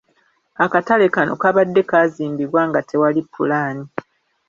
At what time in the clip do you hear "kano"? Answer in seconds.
1.15-1.33